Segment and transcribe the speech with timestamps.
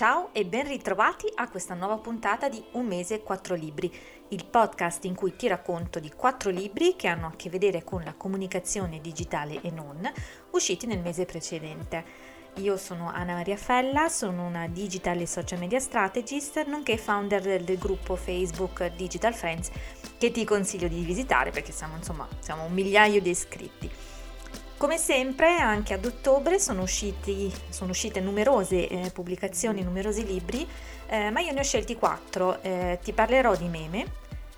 [0.00, 3.92] Ciao e ben ritrovati a questa nuova puntata di Un mese e quattro libri,
[4.28, 8.02] il podcast in cui ti racconto di quattro libri che hanno a che vedere con
[8.02, 10.10] la comunicazione digitale e non,
[10.52, 12.02] usciti nel mese precedente.
[12.54, 17.76] Io sono Anna Maria Fella, sono una digital e social media strategist, nonché founder del
[17.76, 19.70] gruppo Facebook Digital Friends
[20.16, 23.90] che ti consiglio di visitare perché siamo insomma siamo un migliaio di iscritti.
[24.80, 30.66] Come sempre, anche ad ottobre sono, usciti, sono uscite numerose eh, pubblicazioni, numerosi libri,
[31.06, 32.62] eh, ma io ne ho scelti quattro.
[32.62, 34.06] Eh, ti parlerò di meme,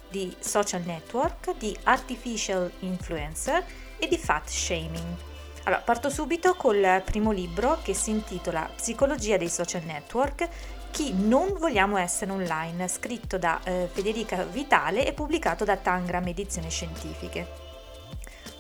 [0.09, 3.65] di social network, di artificial influencer
[3.98, 5.17] e di fat shaming.
[5.65, 10.48] Allora, parto subito col primo libro che si intitola Psicologia dei social network,
[10.93, 16.70] chi non vogliamo essere online, scritto da eh, Federica Vitale e pubblicato da Tangram Edizioni
[16.70, 17.72] Scientifiche.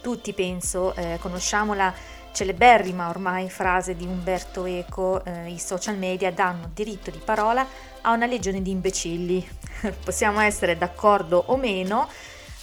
[0.02, 1.94] Tutti, penso, eh, conosciamo la
[2.32, 7.64] celeberrima ormai frase di Umberto Eco, eh, i social media danno diritto di parola
[8.00, 9.48] a una legione di imbecilli.
[10.02, 12.08] Possiamo essere d'accordo o meno,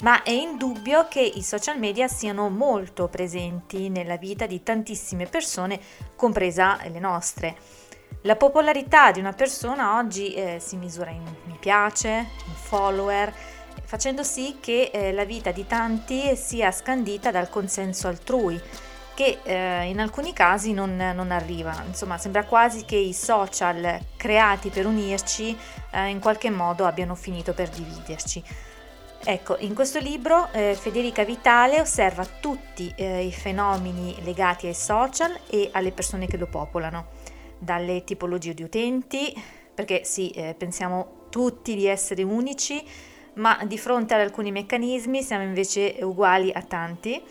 [0.02, 5.80] ma è indubbio che i social media siano molto presenti nella vita di tantissime persone,
[6.18, 7.56] compresa le nostre.
[8.24, 13.34] La popolarità di una persona oggi eh, si misura in mi piace, in follower,
[13.90, 18.62] facendo sì che eh, la vita di tanti sia scandita dal consenso altrui,
[19.16, 21.84] che eh, in alcuni casi non, non, arriva.
[21.88, 25.58] Insomma, sembra quasi che i social creati per unirci
[25.90, 28.44] eh, in qualche modo abbiano finito per dividerci.
[29.24, 35.36] Ecco, in questo libro eh, Federica Vitale osserva tutti eh, i fenomeni legati ai social
[35.50, 37.08] e alle persone che lo popolano,
[37.58, 39.34] dalle tipologie di utenti,
[39.74, 42.86] perché sì, eh, pensiamo tutti di essere unici,
[43.40, 47.22] ma di fronte ad alcuni meccanismi siamo invece uguali a tanti,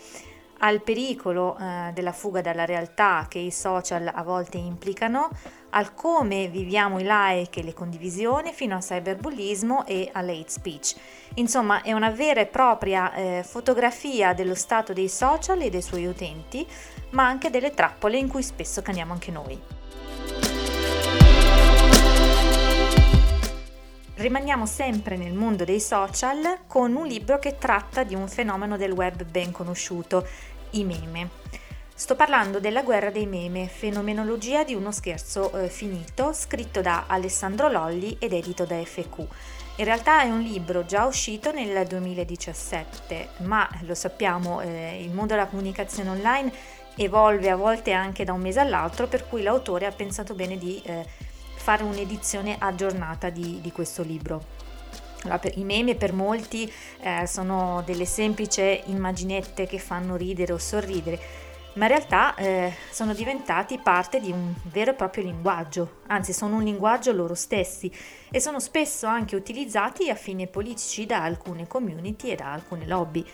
[0.61, 5.29] al pericolo eh, della fuga dalla realtà che i social a volte implicano,
[5.71, 10.95] al come viviamo i like e le condivisioni, fino al cyberbullismo e all'hate speech.
[11.35, 16.07] Insomma, è una vera e propria eh, fotografia dello stato dei social e dei suoi
[16.07, 16.67] utenti,
[17.11, 19.78] ma anche delle trappole in cui spesso caniamo anche noi.
[24.19, 28.91] Rimaniamo sempre nel mondo dei social con un libro che tratta di un fenomeno del
[28.91, 30.27] web ben conosciuto,
[30.71, 31.29] i meme.
[31.95, 37.69] Sto parlando della guerra dei meme, fenomenologia di uno scherzo eh, finito, scritto da Alessandro
[37.69, 39.19] Lolli ed edito da FQ.
[39.77, 45.33] In realtà è un libro già uscito nel 2017, ma lo sappiamo, eh, il mondo
[45.33, 46.51] della comunicazione online
[46.97, 50.81] evolve a volte anche da un mese all'altro, per cui l'autore ha pensato bene di
[50.83, 51.05] eh,
[51.59, 54.57] fare un'edizione aggiornata di, di questo libro.
[55.55, 56.71] I meme per molti
[57.01, 61.19] eh, sono delle semplici immaginette che fanno ridere o sorridere,
[61.73, 66.55] ma in realtà eh, sono diventati parte di un vero e proprio linguaggio, anzi sono
[66.55, 67.91] un linguaggio loro stessi
[68.31, 73.25] e sono spesso anche utilizzati a fini politici da alcune community e da alcune lobby.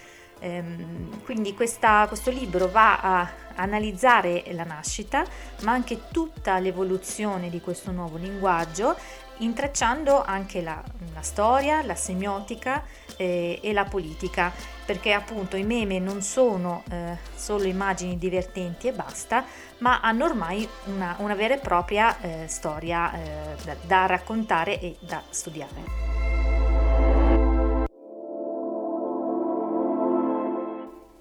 [0.45, 5.25] Ehm, quindi questa, questo libro va a analizzare la nascita,
[5.61, 8.95] ma anche tutta l'evoluzione di questo nuovo linguaggio,
[9.37, 10.81] intrecciando anche la,
[11.13, 12.83] la storia, la semiotica
[13.17, 14.51] eh, e la politica,
[14.85, 19.45] perché appunto i meme non sono eh, solo immagini divertenti e basta,
[19.79, 24.95] ma hanno ormai una, una vera e propria eh, storia eh, da, da raccontare e
[24.99, 26.14] da studiare.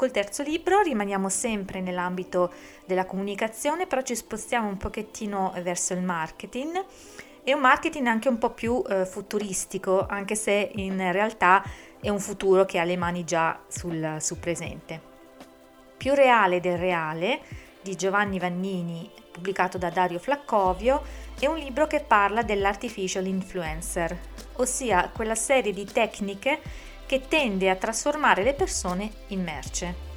[0.04, 2.52] Col terzo libro rimaniamo sempre nell'ambito
[2.84, 6.84] della comunicazione, però ci spostiamo un pochettino verso il marketing
[7.42, 11.64] e un marketing anche un po' più eh, futuristico, anche se in realtà
[12.02, 15.00] è un futuro che ha le mani già sul, sul presente.
[15.96, 17.40] Più reale del reale
[17.80, 21.02] di Giovanni Vannini, pubblicato da Dario Flaccovio,
[21.40, 24.18] è un libro che parla dell'artificial influencer,
[24.56, 26.60] ossia quella serie di tecniche
[27.06, 30.12] che tende a trasformare le persone in merce.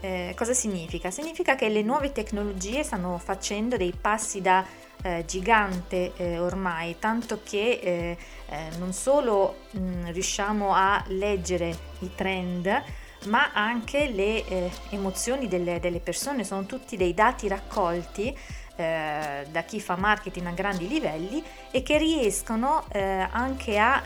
[0.00, 1.10] Eh, cosa significa?
[1.10, 4.64] Significa che le nuove tecnologie stanno facendo dei passi da
[5.02, 8.16] eh, gigante eh, ormai, tanto che eh,
[8.48, 12.82] eh, non solo mh, mm, riusciamo a leggere i trend,
[13.24, 18.36] ma anche le eh, emozioni delle, delle, persone, sono tutti dei dati raccolti
[18.78, 21.42] da chi fa marketing a grandi livelli
[21.72, 24.04] e che riescono anche a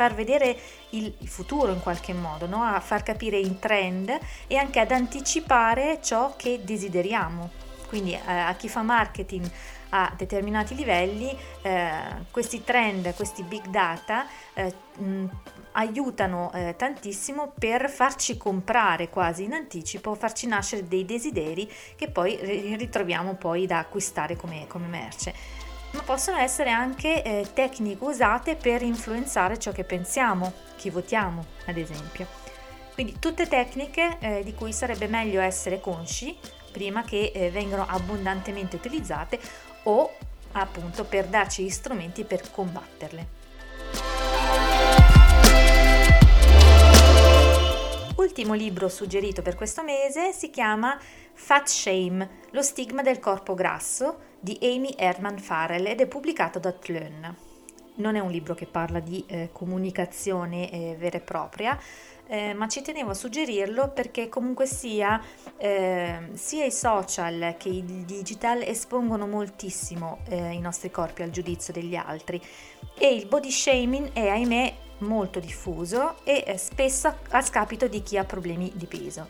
[0.00, 0.56] far vedere
[0.90, 2.62] il, futuro in qualche modo, no?
[2.62, 7.50] a far capire i trend e anche ad anticipare ciò che desideriamo.
[7.86, 9.50] Quindi eh, a chi fa marketing
[9.90, 11.90] a determinati livelli, eh,
[12.30, 15.24] questi trend, questi big data eh, mh,
[15.72, 22.36] aiutano eh, tantissimo per farci comprare quasi in anticipo, farci nascere dei desideri che poi
[22.76, 25.68] ritroviamo poi da acquistare come, come merce.
[25.92, 31.76] Ma possono essere anche eh, tecniche usate per influenzare ciò che pensiamo, chi votiamo, ad
[31.76, 32.26] esempio.
[32.94, 36.36] Quindi tutte tecniche eh, di cui sarebbe meglio essere consci
[36.70, 39.40] prima che eh, vengano abbondantemente utilizzate
[39.84, 40.12] o
[40.52, 43.39] appunto per darci gli strumenti per combatterle.
[48.30, 50.96] Ultimo libro suggerito per questo mese si chiama
[51.32, 56.70] Fat Shame, lo stigma del corpo grasso di Amy Herman Farrell ed è pubblicato da
[56.70, 57.34] Tlön.
[57.96, 61.76] Non è un libro che parla di eh, comunicazione eh, vera e propria,
[62.28, 65.20] eh, ma ci tenevo a suggerirlo perché comunque sia,
[65.56, 71.72] eh, sia i social che il digital espongono moltissimo eh, i nostri corpi al giudizio
[71.72, 72.40] degli altri
[72.96, 78.16] e il body shaming è ahimè molto diffuso e eh, spesso a scapito di chi
[78.16, 79.28] ha problemi di peso.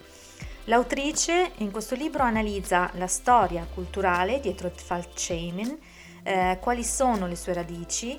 [0.64, 5.78] L'autrice in questo libro analizza la storia culturale dietro il fat shaming,
[6.22, 8.16] eh, quali sono le sue radici,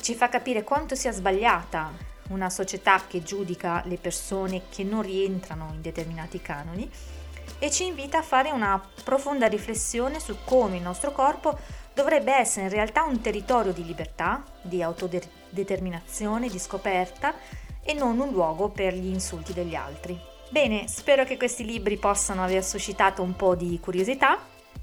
[0.00, 1.92] ci fa capire quanto sia sbagliata
[2.28, 6.90] una società che giudica le persone che non rientrano in determinati canoni
[7.58, 11.58] e ci invita a fare una profonda riflessione su come il nostro corpo
[11.94, 17.34] dovrebbe essere in realtà un territorio di libertà, di autodeterminazione, di scoperta
[17.82, 20.18] e non un luogo per gli insulti degli altri.
[20.50, 24.38] Bene, spero che questi libri possano aver suscitato un po' di curiosità.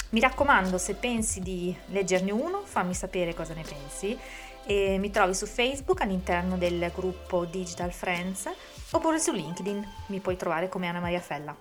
[0.10, 4.18] Mi raccomando, se pensi di leggerne uno, fammi sapere cosa ne pensi
[4.66, 8.50] e mi trovi su Facebook all'interno del gruppo Digital Friends
[8.92, 11.56] oppure su LinkedIn, mi puoi trovare come Anna Maria Fella.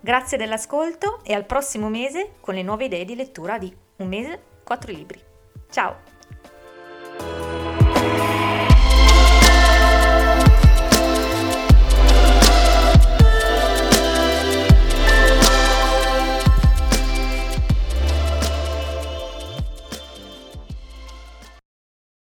[0.00, 4.42] Grazie dell'ascolto e al prossimo mese con le nuove idee di lettura di Un mese,
[4.68, 5.18] quattro libri.
[5.70, 6.17] Ciao!